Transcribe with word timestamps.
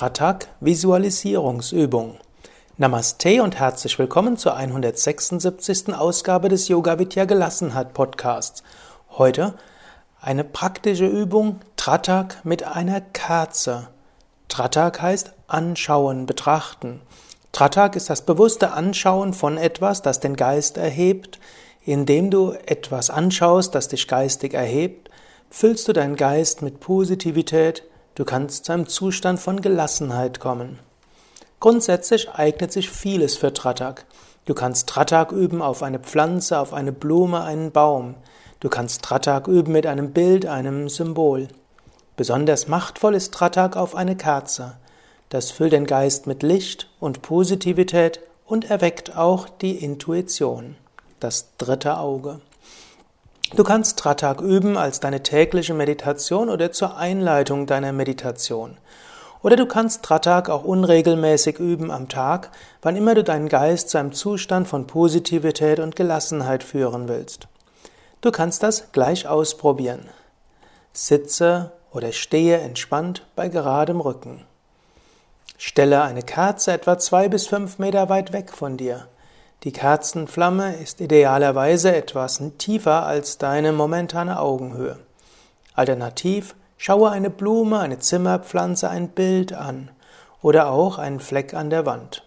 Tratak 0.00 0.48
Visualisierungsübung. 0.60 2.16
Namaste 2.78 3.42
und 3.42 3.58
herzlich 3.58 3.98
willkommen 3.98 4.38
zur 4.38 4.56
176. 4.56 5.92
Ausgabe 5.92 6.48
des 6.48 6.68
Yoga 6.68 6.98
Vidya 6.98 7.26
Gelassenheit 7.26 7.92
Podcasts. 7.92 8.62
Heute 9.10 9.56
eine 10.18 10.42
praktische 10.42 11.06
Übung 11.06 11.60
Tratak 11.76 12.42
mit 12.44 12.62
einer 12.62 13.02
Kerze. 13.02 13.88
Tratak 14.48 15.02
heißt 15.02 15.34
anschauen, 15.48 16.24
betrachten. 16.24 17.02
Tratak 17.52 17.94
ist 17.94 18.08
das 18.08 18.22
bewusste 18.22 18.72
Anschauen 18.72 19.34
von 19.34 19.58
etwas, 19.58 20.00
das 20.00 20.18
den 20.18 20.34
Geist 20.34 20.78
erhebt. 20.78 21.38
Indem 21.84 22.30
du 22.30 22.52
etwas 22.64 23.10
anschaust, 23.10 23.74
das 23.74 23.88
dich 23.88 24.08
geistig 24.08 24.54
erhebt, 24.54 25.10
füllst 25.50 25.86
du 25.88 25.92
deinen 25.92 26.16
Geist 26.16 26.62
mit 26.62 26.80
Positivität, 26.80 27.82
Du 28.20 28.26
kannst 28.26 28.66
zu 28.66 28.72
einem 28.72 28.86
Zustand 28.86 29.40
von 29.40 29.62
Gelassenheit 29.62 30.40
kommen. 30.40 30.78
Grundsätzlich 31.58 32.28
eignet 32.28 32.70
sich 32.70 32.90
vieles 32.90 33.38
für 33.38 33.54
Tratak. 33.54 34.04
Du 34.44 34.52
kannst 34.52 34.90
Tratak 34.90 35.32
üben 35.32 35.62
auf 35.62 35.82
eine 35.82 36.00
Pflanze, 36.00 36.58
auf 36.58 36.74
eine 36.74 36.92
Blume, 36.92 37.40
einen 37.40 37.72
Baum. 37.72 38.16
Du 38.60 38.68
kannst 38.68 39.00
Tratak 39.00 39.48
üben 39.48 39.72
mit 39.72 39.86
einem 39.86 40.12
Bild, 40.12 40.44
einem 40.44 40.90
Symbol. 40.90 41.48
Besonders 42.18 42.68
machtvoll 42.68 43.14
ist 43.14 43.32
Tratak 43.32 43.74
auf 43.74 43.94
eine 43.94 44.16
Kerze. 44.16 44.76
Das 45.30 45.50
füllt 45.50 45.72
den 45.72 45.86
Geist 45.86 46.26
mit 46.26 46.42
Licht 46.42 46.90
und 47.00 47.22
Positivität 47.22 48.20
und 48.44 48.70
erweckt 48.70 49.16
auch 49.16 49.48
die 49.48 49.82
Intuition, 49.82 50.76
das 51.20 51.56
dritte 51.56 51.96
Auge. 51.96 52.42
Du 53.56 53.64
kannst 53.64 53.98
Tratak 53.98 54.40
üben 54.40 54.76
als 54.76 55.00
deine 55.00 55.24
tägliche 55.24 55.74
Meditation 55.74 56.48
oder 56.48 56.70
zur 56.70 56.96
Einleitung 56.96 57.66
deiner 57.66 57.92
Meditation. 57.92 58.76
Oder 59.42 59.56
du 59.56 59.66
kannst 59.66 60.04
Tratak 60.04 60.48
auch 60.48 60.62
unregelmäßig 60.62 61.58
üben 61.58 61.90
am 61.90 62.08
Tag, 62.08 62.50
wann 62.80 62.94
immer 62.94 63.16
du 63.16 63.24
deinen 63.24 63.48
Geist 63.48 63.90
zu 63.90 63.98
einem 63.98 64.12
Zustand 64.12 64.68
von 64.68 64.86
Positivität 64.86 65.80
und 65.80 65.96
Gelassenheit 65.96 66.62
führen 66.62 67.08
willst. 67.08 67.48
Du 68.20 68.30
kannst 68.30 68.62
das 68.62 68.92
gleich 68.92 69.26
ausprobieren. 69.26 70.08
Sitze 70.92 71.72
oder 71.90 72.12
stehe 72.12 72.58
entspannt 72.58 73.26
bei 73.34 73.48
geradem 73.48 74.00
Rücken. 74.00 74.44
Stelle 75.58 76.02
eine 76.02 76.22
Kerze 76.22 76.72
etwa 76.72 76.98
zwei 76.98 77.28
bis 77.28 77.48
fünf 77.48 77.78
Meter 77.78 78.08
weit 78.08 78.32
weg 78.32 78.52
von 78.52 78.76
dir. 78.76 79.08
Die 79.64 79.72
Kerzenflamme 79.72 80.76
ist 80.76 81.02
idealerweise 81.02 81.94
etwas 81.94 82.40
tiefer 82.56 83.04
als 83.04 83.36
deine 83.36 83.72
momentane 83.72 84.40
Augenhöhe. 84.40 84.98
Alternativ 85.74 86.54
schaue 86.78 87.10
eine 87.10 87.28
Blume, 87.28 87.78
eine 87.78 87.98
Zimmerpflanze, 87.98 88.88
ein 88.88 89.08
Bild 89.08 89.52
an 89.52 89.90
oder 90.40 90.70
auch 90.70 90.96
einen 90.96 91.20
Fleck 91.20 91.52
an 91.52 91.68
der 91.68 91.84
Wand. 91.84 92.24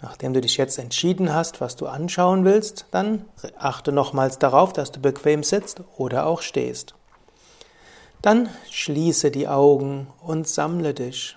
Nachdem 0.00 0.32
du 0.34 0.40
dich 0.40 0.56
jetzt 0.56 0.78
entschieden 0.78 1.34
hast, 1.34 1.60
was 1.60 1.74
du 1.74 1.88
anschauen 1.88 2.44
willst, 2.44 2.86
dann 2.92 3.24
achte 3.58 3.90
nochmals 3.90 4.38
darauf, 4.38 4.72
dass 4.72 4.92
du 4.92 5.00
bequem 5.00 5.42
sitzt 5.42 5.82
oder 5.96 6.26
auch 6.26 6.42
stehst. 6.42 6.94
Dann 8.22 8.48
schließe 8.70 9.32
die 9.32 9.48
Augen 9.48 10.06
und 10.20 10.46
sammle 10.46 10.94
dich. 10.94 11.36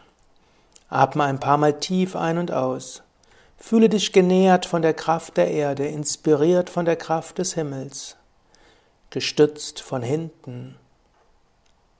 Atme 0.89 1.23
ein 1.23 1.39
paar 1.39 1.57
Mal 1.57 1.79
tief 1.79 2.15
ein 2.15 2.37
und 2.37 2.51
aus. 2.51 3.01
Fühle 3.61 3.89
dich 3.89 4.11
genährt 4.11 4.65
von 4.65 4.81
der 4.81 4.95
Kraft 4.95 5.37
der 5.37 5.51
Erde, 5.51 5.87
inspiriert 5.87 6.69
von 6.69 6.83
der 6.83 6.95
Kraft 6.95 7.37
des 7.37 7.53
Himmels, 7.53 8.17
gestützt 9.11 9.81
von 9.81 10.01
hinten. 10.01 10.77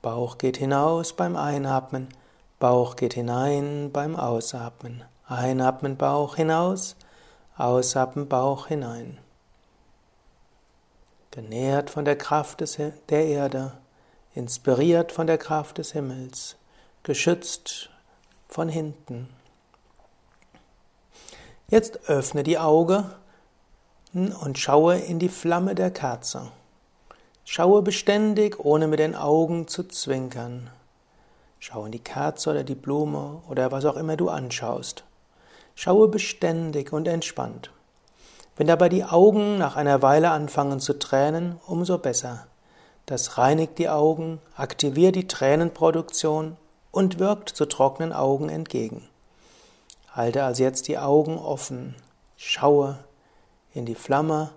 Bauch 0.01 0.39
geht 0.39 0.57
hinaus 0.57 1.13
beim 1.13 1.35
Einatmen, 1.37 2.09
Bauch 2.59 2.95
geht 2.95 3.13
hinein 3.13 3.91
beim 3.94 4.16
Ausatmen. 4.16 5.03
Einatmen 5.27 5.97
Bauch 5.97 6.35
hinaus, 6.35 6.95
Ausatmen 7.55 8.27
Bauch 8.27 8.67
hinein. 8.67 9.19
Genährt 11.29 11.91
von 11.91 12.05
der 12.05 12.17
Kraft 12.17 12.61
des, 12.61 12.79
der 13.09 13.25
Erde, 13.27 13.73
inspiriert 14.33 15.11
von 15.11 15.27
der 15.27 15.38
Kraft 15.38 15.77
des 15.77 15.91
Himmels, 15.91 16.57
geschützt 17.03 17.91
von 18.50 18.67
hinten. 18.67 19.29
Jetzt 21.71 22.09
öffne 22.09 22.43
die 22.43 22.59
Augen 22.59 23.05
und 24.13 24.59
schaue 24.59 24.97
in 24.97 25.19
die 25.19 25.29
Flamme 25.29 25.73
der 25.73 25.89
Kerze. 25.89 26.51
Schaue 27.45 27.81
beständig, 27.81 28.59
ohne 28.59 28.89
mit 28.89 28.99
den 28.99 29.15
Augen 29.15 29.69
zu 29.69 29.87
zwinkern. 29.87 30.69
Schaue 31.59 31.85
in 31.85 31.93
die 31.93 32.03
Kerze 32.03 32.49
oder 32.49 32.65
die 32.65 32.75
Blume 32.75 33.41
oder 33.49 33.71
was 33.71 33.85
auch 33.85 33.95
immer 33.95 34.17
du 34.17 34.27
anschaust. 34.27 35.05
Schaue 35.73 36.09
beständig 36.09 36.91
und 36.91 37.07
entspannt. 37.07 37.71
Wenn 38.57 38.67
dabei 38.67 38.89
die 38.89 39.05
Augen 39.05 39.57
nach 39.57 39.77
einer 39.77 40.01
Weile 40.01 40.31
anfangen 40.31 40.81
zu 40.81 40.99
tränen, 40.99 41.55
umso 41.67 41.99
besser. 41.99 42.47
Das 43.05 43.38
reinigt 43.38 43.77
die 43.77 43.88
Augen, 43.88 44.41
aktiviert 44.57 45.15
die 45.15 45.27
Tränenproduktion 45.27 46.57
und 46.91 47.17
wirkt 47.17 47.47
zu 47.47 47.65
trockenen 47.65 48.11
Augen 48.11 48.49
entgegen. 48.49 49.07
Halte 50.11 50.44
also 50.44 50.63
jetzt 50.63 50.89
die 50.89 50.97
Augen 50.97 51.38
offen, 51.38 51.95
schaue 52.35 52.99
in 53.73 53.85
die 53.85 53.95
Flamme 53.95 54.51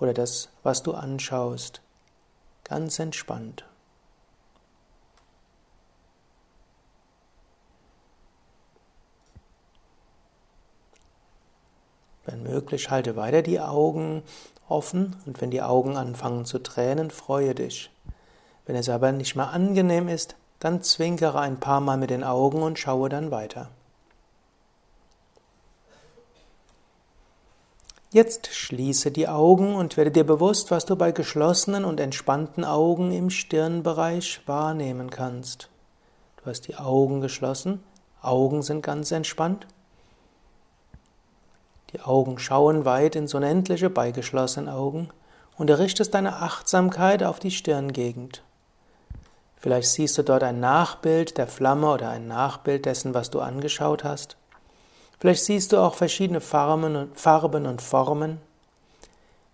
oder 0.00 0.12
das, 0.12 0.48
was 0.64 0.82
du 0.82 0.94
anschaust, 0.94 1.80
ganz 2.64 2.98
entspannt. 2.98 3.64
Wenn 12.24 12.42
möglich, 12.42 12.90
halte 12.90 13.14
weiter 13.14 13.42
die 13.42 13.60
Augen 13.60 14.22
offen 14.68 15.14
und 15.26 15.40
wenn 15.40 15.50
die 15.50 15.62
Augen 15.62 15.96
anfangen 15.96 16.46
zu 16.46 16.58
tränen, 16.58 17.12
freue 17.12 17.54
dich. 17.54 17.90
Wenn 18.66 18.74
es 18.74 18.88
aber 18.88 19.12
nicht 19.12 19.36
mehr 19.36 19.50
angenehm 19.50 20.08
ist, 20.08 20.34
dann 20.58 20.82
zwinkere 20.82 21.38
ein 21.38 21.60
paar 21.60 21.80
Mal 21.80 21.98
mit 21.98 22.10
den 22.10 22.24
Augen 22.24 22.62
und 22.62 22.78
schaue 22.78 23.08
dann 23.08 23.30
weiter. 23.30 23.70
Jetzt 28.14 28.54
schließe 28.54 29.10
die 29.10 29.26
Augen 29.26 29.74
und 29.74 29.96
werde 29.96 30.12
dir 30.12 30.22
bewusst, 30.22 30.70
was 30.70 30.86
du 30.86 30.94
bei 30.94 31.10
geschlossenen 31.10 31.84
und 31.84 31.98
entspannten 31.98 32.64
Augen 32.64 33.10
im 33.10 33.28
Stirnbereich 33.28 34.40
wahrnehmen 34.46 35.10
kannst. 35.10 35.68
Du 36.36 36.46
hast 36.46 36.68
die 36.68 36.76
Augen 36.76 37.20
geschlossen, 37.20 37.82
Augen 38.22 38.62
sind 38.62 38.82
ganz 38.82 39.10
entspannt. 39.10 39.66
Die 41.92 42.02
Augen 42.02 42.38
schauen 42.38 42.84
weit 42.84 43.16
ins 43.16 43.34
Unendliche 43.34 43.90
bei 43.90 44.12
geschlossenen 44.12 44.68
Augen 44.68 45.08
und 45.58 45.68
du 45.68 45.76
richtest 45.76 46.14
deine 46.14 46.36
Achtsamkeit 46.36 47.24
auf 47.24 47.40
die 47.40 47.50
Stirngegend. 47.50 48.44
Vielleicht 49.56 49.88
siehst 49.88 50.16
du 50.18 50.22
dort 50.22 50.44
ein 50.44 50.60
Nachbild 50.60 51.36
der 51.36 51.48
Flamme 51.48 51.90
oder 51.90 52.10
ein 52.10 52.28
Nachbild 52.28 52.86
dessen, 52.86 53.12
was 53.12 53.30
du 53.30 53.40
angeschaut 53.40 54.04
hast. 54.04 54.36
Vielleicht 55.24 55.44
siehst 55.44 55.72
du 55.72 55.78
auch 55.78 55.94
verschiedene 55.94 56.42
Farben 56.42 57.66
und, 57.66 57.80
Formen. 57.80 58.42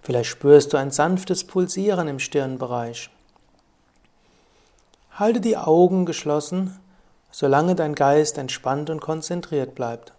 Vielleicht 0.00 0.28
spürst 0.28 0.72
du 0.72 0.76
ein 0.76 0.90
sanftes 0.90 1.44
Pulsieren 1.44 2.08
im 2.08 2.18
Stirnbereich. 2.18 3.08
Halte 5.12 5.40
die 5.40 5.56
Augen 5.56 6.06
geschlossen, 6.06 6.76
solange 7.30 7.76
dein 7.76 7.94
Geist 7.94 8.36
entspannt 8.36 8.90
und 8.90 9.00
konzentriert 9.00 9.76
bleibt. 9.76 10.12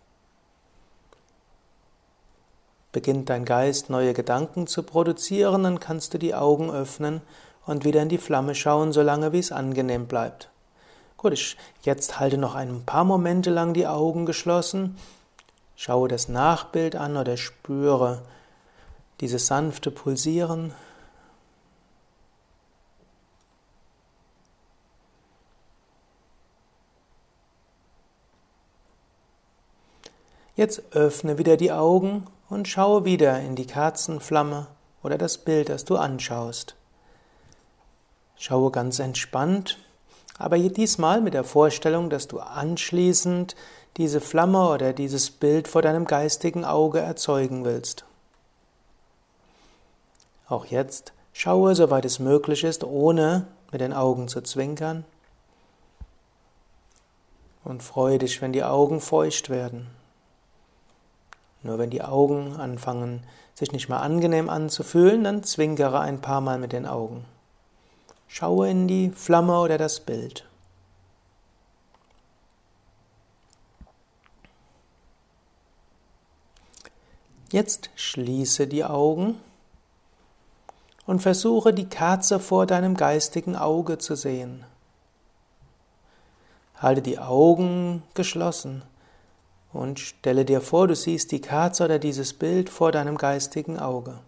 Beginnt 2.94 3.30
dein 3.30 3.44
Geist 3.44 3.90
neue 3.90 4.14
Gedanken 4.14 4.68
zu 4.68 4.84
produzieren, 4.84 5.64
dann 5.64 5.82
kannst 5.82 6.14
du 6.14 6.18
die 6.18 6.34
Augen 6.34 6.72
öffnen 6.72 7.20
und 7.66 7.84
wieder 7.84 8.02
in 8.02 8.08
die 8.08 8.20
Flamme 8.20 8.56
schauen, 8.56 8.94
solange 8.94 9.34
wie 9.34 9.40
es 9.40 9.52
angenehm 9.52 10.08
bleibt. 10.08 10.50
Gut, 11.18 11.58
jetzt 11.82 12.22
halte 12.22 12.38
noch 12.38 12.56
ein 12.56 12.84
paar 12.86 13.04
Momente 13.04 13.50
lang 13.50 13.74
die 13.74 13.86
Augen 13.86 14.26
geschlossen 14.26 14.96
Schaue 15.84 16.08
das 16.08 16.30
Nachbild 16.30 16.96
an 16.96 17.18
oder 17.18 17.38
spüre 17.38 18.22
dieses 19.20 19.48
sanfte 19.48 19.90
Pulsieren. 19.90 20.76
Jetzt 30.56 30.84
öffne 30.92 31.40
wieder 31.40 31.58
die 31.58 31.72
Augen 31.72 32.28
und 32.48 32.68
schaue 32.68 33.04
wieder 33.04 33.40
in 33.40 33.56
die 33.56 33.66
Kerzenflamme 33.66 34.68
oder 35.02 35.18
das 35.18 35.40
Bild, 35.40 35.70
das 35.70 35.84
du 35.84 35.98
anschaust. 35.98 36.76
Schaue 38.36 38.70
ganz 38.70 39.00
entspannt, 39.00 39.80
aber 40.38 40.60
diesmal 40.60 41.22
mit 41.22 41.34
der 41.34 41.44
Vorstellung, 41.44 42.12
dass 42.12 42.28
du 42.28 42.40
anschließend 42.40 43.56
diese 44.02 44.20
Flamme 44.20 44.68
oder 44.68 44.94
dieses 44.94 45.30
Bild 45.30 45.68
vor 45.68 45.84
deinem 45.84 46.06
geistigen 46.06 46.66
Auge 46.66 47.00
erzeugen 47.00 47.66
willst. 47.66 48.04
Auch 50.48 50.66
jetzt 50.66 51.14
schaue, 51.34 51.76
soweit 51.76 52.04
es 52.04 52.18
möglich 52.18 52.64
ist, 52.64 52.84
ohne 52.84 53.46
mit 53.72 53.80
den 53.80 53.94
Augen 53.94 54.28
zu 54.28 54.42
zwinkern. 54.42 55.06
Und 57.64 57.84
freue 57.84 58.18
dich, 58.18 58.42
wenn 58.42 58.54
die 58.54 58.64
Augen 58.64 59.02
feucht 59.02 59.52
werden. 59.52 59.86
Nur 61.62 61.78
wenn 61.78 61.92
die 61.92 62.02
Augen 62.02 62.56
anfangen, 62.56 63.24
sich 63.54 63.72
nicht 63.72 63.88
mehr 63.88 64.02
angenehm 64.02 64.50
anzufühlen, 64.50 65.24
dann 65.24 65.44
zwinkere 65.44 66.00
ein 66.00 66.22
paar 66.22 66.42
Mal 66.42 66.58
mit 66.58 66.72
den 66.72 66.88
Augen. 66.88 67.24
Schaue 68.28 68.68
in 68.68 68.88
die 68.88 69.12
Flamme 69.12 69.60
oder 69.60 69.78
das 69.78 70.00
Bild. 70.00 70.48
Jetzt 77.52 77.90
schließe 77.96 78.66
die 78.66 78.86
Augen 78.86 79.38
und 81.06 81.20
versuche 81.20 81.74
die 81.74 81.90
Kerze 81.90 82.40
vor 82.40 82.66
deinem 82.66 82.96
geistigen 82.96 83.58
Auge 83.58 83.98
zu 83.98 84.16
sehen. 84.16 84.64
Halte 86.78 87.02
die 87.02 87.20
Augen 87.20 88.04
geschlossen 88.14 88.84
und 89.74 90.00
stelle 90.00 90.46
dir 90.46 90.62
vor, 90.62 90.88
du 90.88 90.96
siehst 90.96 91.34
die 91.34 91.42
Kerze 91.42 91.84
oder 91.84 92.00
dieses 92.00 92.32
Bild 92.32 92.70
vor 92.70 92.94
deinem 92.94 93.18
geistigen 93.18 93.78
Auge. 93.78 94.20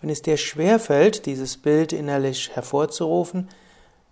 Wenn 0.00 0.08
es 0.08 0.22
dir 0.22 0.38
schwerfällt, 0.38 1.26
dieses 1.26 1.58
Bild 1.58 1.92
innerlich 1.92 2.56
hervorzurufen, 2.56 3.50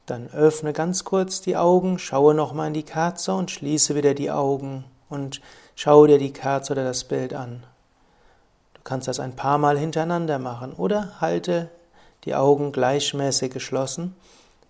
dann 0.05 0.29
öffne 0.29 0.75
ganz 0.75 1.05
kurz 1.05 1.41
die 1.41 1.57
Augen, 1.57 1.99
schaue 1.99 2.35
nochmal 2.35 2.67
in 2.67 2.75
die 2.75 2.83
Kerze 2.83 3.33
und 3.33 3.51
schließe 3.51 3.95
wieder 3.95 4.13
die 4.13 4.31
Augen 4.31 4.85
und 5.09 5.41
schaue 5.77 6.09
dir 6.09 6.19
die 6.19 6.35
Kerze 6.35 6.75
oder 6.75 6.85
das 6.85 7.05
Bild 7.05 7.33
an. 7.33 7.65
Du 8.81 8.85
kannst 8.85 9.09
das 9.09 9.21
ein 9.21 9.37
paar 9.37 9.59
Mal 9.59 9.79
hintereinander 9.79 10.39
machen 10.39 10.73
oder 10.73 11.21
halte 11.21 11.69
die 12.25 12.35
Augen 12.35 12.73
gleichmäßig 12.73 13.53
geschlossen, 13.53 14.17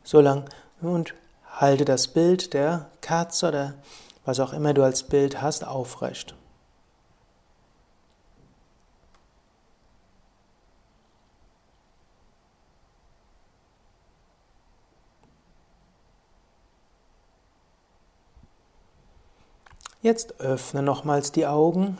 solange 0.02 0.46
und 0.80 1.14
halte 1.48 1.84
das 1.84 2.08
Bild 2.08 2.52
der 2.52 2.90
Kerze 3.02 3.48
oder 3.48 3.74
was 4.24 4.40
auch 4.40 4.52
immer 4.52 4.74
du 4.74 4.82
als 4.82 5.04
Bild 5.04 5.40
hast 5.40 5.64
aufrecht. 5.64 6.34
Jetzt 20.02 20.40
öffne 20.40 20.82
nochmals 20.82 21.30
die 21.30 21.46
Augen, 21.46 21.96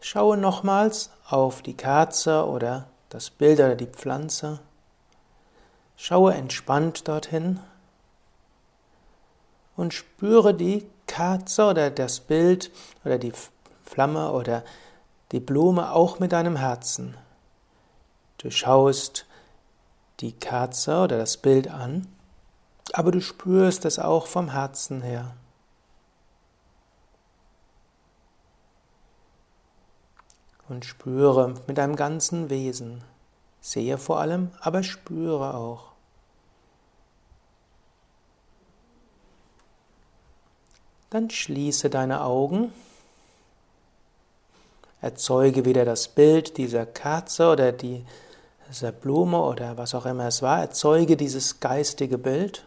schaue 0.00 0.36
nochmals 0.36 1.10
auf 1.28 1.62
die 1.62 1.76
Kerze 1.76 2.46
oder 2.46 2.86
das 3.10 3.30
Bild 3.30 3.60
oder 3.60 3.76
die 3.76 3.86
Pflanze, 3.86 4.60
schaue 5.96 6.34
entspannt 6.34 7.06
dorthin 7.06 7.60
und 9.76 9.94
spüre 9.94 10.54
die 10.54 10.86
Kerze 11.06 11.66
oder 11.66 11.90
das 11.90 12.20
Bild 12.20 12.70
oder 13.04 13.18
die 13.18 13.32
Flamme 13.84 14.32
oder 14.32 14.64
die 15.32 15.40
Blume 15.40 15.92
auch 15.92 16.18
mit 16.18 16.32
deinem 16.32 16.56
Herzen. 16.56 17.16
Du 18.38 18.50
schaust 18.50 19.26
die 20.20 20.32
Kerze 20.32 21.02
oder 21.02 21.18
das 21.18 21.36
Bild 21.36 21.68
an, 21.68 22.06
aber 22.92 23.10
du 23.10 23.20
spürst 23.20 23.84
es 23.84 23.98
auch 23.98 24.26
vom 24.26 24.50
Herzen 24.50 25.02
her. 25.02 25.34
Und 30.70 30.84
spüre 30.84 31.54
mit 31.66 31.78
deinem 31.78 31.96
ganzen 31.96 32.48
Wesen. 32.48 33.02
Sehe 33.60 33.98
vor 33.98 34.20
allem, 34.20 34.50
aber 34.60 34.82
spüre 34.82 35.54
auch. 35.54 35.90
Dann 41.10 41.28
schließe 41.28 41.90
deine 41.90 42.22
Augen. 42.22 42.72
Erzeuge 45.00 45.64
wieder 45.64 45.84
das 45.84 46.08
Bild 46.08 46.56
dieser 46.56 46.86
Kerze 46.86 47.50
oder 47.50 47.72
die, 47.72 48.04
dieser 48.70 48.92
Blume 48.92 49.42
oder 49.42 49.76
was 49.76 49.94
auch 49.94 50.06
immer 50.06 50.26
es 50.26 50.40
war. 50.40 50.60
Erzeuge 50.60 51.16
dieses 51.16 51.58
geistige 51.58 52.16
Bild. 52.16 52.64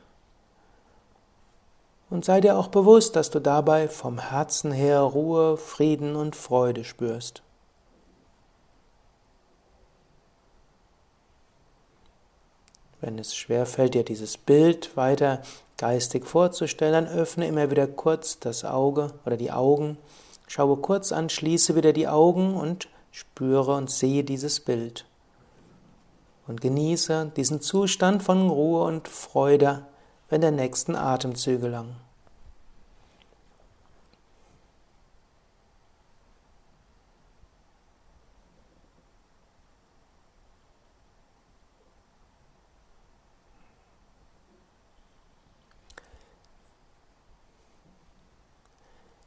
Und 2.09 2.25
sei 2.25 2.41
dir 2.41 2.57
auch 2.57 2.67
bewusst, 2.67 3.15
dass 3.15 3.31
du 3.31 3.39
dabei 3.39 3.87
vom 3.87 4.19
Herzen 4.19 4.71
her 4.71 4.99
Ruhe, 4.99 5.57
Frieden 5.57 6.15
und 6.15 6.35
Freude 6.35 6.83
spürst. 6.83 7.41
Wenn 13.03 13.19
es 13.19 13.35
schwerfällt, 13.35 13.95
dir 13.95 14.05
dieses 14.05 14.37
Bild 14.37 14.95
weiter 14.95 15.41
geistig 15.75 16.25
vorzustellen, 16.25 16.93
dann 16.93 17.07
öffne 17.13 17.45
immer 17.45 17.69
wieder 17.69 17.85
kurz 17.85 18.39
das 18.39 18.63
Auge 18.63 19.11
oder 19.25 19.35
die 19.35 19.51
Augen, 19.51 19.97
schaue 20.47 20.77
kurz 20.77 21.11
an, 21.11 21.27
schließe 21.27 21.75
wieder 21.75 21.91
die 21.91 22.07
Augen 22.07 22.55
und 22.55 22.87
spüre 23.11 23.75
und 23.75 23.91
sehe 23.91 24.23
dieses 24.23 24.61
Bild. 24.61 25.05
Und 26.47 26.61
genieße 26.61 27.33
diesen 27.35 27.59
Zustand 27.59 28.23
von 28.23 28.49
Ruhe 28.49 28.85
und 28.85 29.09
Freude, 29.09 29.85
wenn 30.29 30.39
der 30.39 30.51
nächsten 30.51 30.95
Atemzüge 30.95 31.67
lang. 31.67 31.97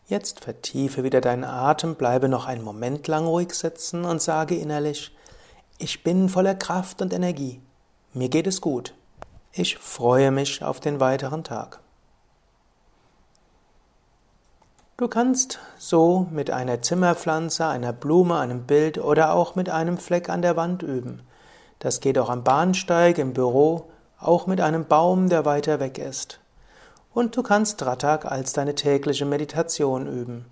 Jetzt 0.08 0.44
vertiefe 0.44 1.03
wieder 1.03 1.20
deinen 1.20 1.43
Atem, 1.43 1.97
bleibe 1.97 2.29
noch 2.29 2.47
einen 2.47 2.62
Moment 2.62 3.08
lang 3.08 3.26
ruhig 3.26 3.53
sitzen 3.53 4.05
und 4.05 4.23
sage 4.23 4.55
innerlich, 4.55 5.12
ich 5.79 6.05
bin 6.05 6.29
voller 6.29 6.55
Kraft 6.55 7.03
und 7.03 7.12
Energie. 7.12 7.61
Mir 8.14 8.29
geht 8.29 8.47
es 8.47 8.61
gut. 8.61 8.94
Ich 9.53 9.79
freue 9.79 10.31
mich 10.31 10.62
auf 10.62 10.79
den 10.79 11.00
weiteren 11.00 11.43
Tag. 11.43 11.81
Du 14.97 15.08
kannst 15.08 15.58
so 15.76 16.29
mit 16.31 16.52
einer 16.52 16.81
Zimmerpflanze, 16.82 17.67
einer 17.67 17.93
Blume, 17.93 18.38
einem 18.38 18.62
Bild 18.62 18.99
oder 18.99 19.35
auch 19.35 19.56
mit 19.56 19.69
einem 19.69 19.99
Fleck 19.99 20.29
an 20.29 20.41
der 20.41 20.56
Wand 20.56 20.85
üben. 20.85 21.23
Das 21.81 22.00
geht 22.00 22.17
auch 22.17 22.31
am 22.31 22.45
Bahnsteig, 22.45 23.19
im 23.19 23.33
Büro, 23.33 23.90
auch 24.21 24.47
mit 24.47 24.61
einem 24.61 24.87
Baum, 24.87 25.28
der 25.28 25.45
weiter 25.45 25.81
weg 25.81 25.99
ist. 25.99 26.38
Und 27.16 27.35
du 27.35 27.42
kannst 27.42 27.80
Tratak 27.80 28.26
als 28.26 28.52
deine 28.52 28.75
tägliche 28.75 29.25
Meditation 29.25 30.06
üben. 30.06 30.44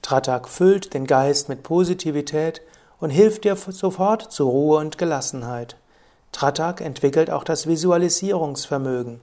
Tratak 0.00 0.48
füllt 0.48 0.94
den 0.94 1.06
Geist 1.06 1.50
mit 1.50 1.62
Positivität 1.62 2.62
und 3.00 3.10
hilft 3.10 3.44
dir 3.44 3.54
sofort 3.54 4.32
zu 4.32 4.48
Ruhe 4.48 4.78
und 4.78 4.96
Gelassenheit. 4.96 5.76
Tratak 6.32 6.80
entwickelt 6.80 7.30
auch 7.30 7.44
das 7.44 7.66
Visualisierungsvermögen. 7.66 9.20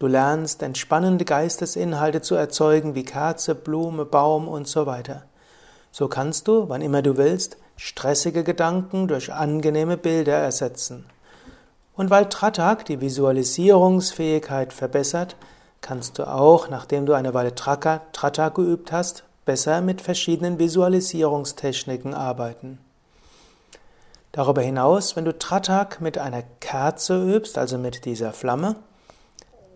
Du 0.00 0.08
lernst 0.08 0.64
entspannende 0.64 1.24
Geistesinhalte 1.24 2.20
zu 2.20 2.34
erzeugen 2.34 2.96
wie 2.96 3.04
Kerze, 3.04 3.54
Blume, 3.54 4.04
Baum 4.04 4.48
und 4.48 4.66
so 4.66 4.86
weiter. 4.86 5.22
So 5.92 6.08
kannst 6.08 6.48
du, 6.48 6.68
wann 6.68 6.82
immer 6.82 7.02
du 7.02 7.16
willst, 7.16 7.58
stressige 7.76 8.42
Gedanken 8.42 9.06
durch 9.06 9.32
angenehme 9.32 9.96
Bilder 9.96 10.34
ersetzen. 10.34 11.06
Und 11.94 12.10
weil 12.10 12.28
Tratak 12.28 12.86
die 12.86 13.00
Visualisierungsfähigkeit 13.00 14.72
verbessert, 14.72 15.36
kannst 15.80 16.18
du 16.18 16.28
auch, 16.28 16.68
nachdem 16.68 17.06
du 17.06 17.14
eine 17.14 17.34
Weile 17.34 17.54
Tratta 17.54 18.48
geübt 18.50 18.92
hast, 18.92 19.24
besser 19.44 19.80
mit 19.80 20.02
verschiedenen 20.02 20.58
Visualisierungstechniken 20.58 22.14
arbeiten. 22.14 22.78
Darüber 24.32 24.60
hinaus, 24.60 25.16
wenn 25.16 25.24
du 25.24 25.36
Tratak 25.36 26.00
mit 26.00 26.18
einer 26.18 26.42
Kerze 26.60 27.34
übst, 27.34 27.56
also 27.56 27.78
mit 27.78 28.04
dieser 28.04 28.32
Flamme, 28.32 28.76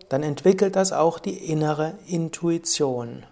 dann 0.09 0.21
entwickelt 0.21 0.75
das 0.75 0.91
auch 0.91 1.17
die 1.17 1.49
innere 1.49 1.95
Intuition. 2.05 3.25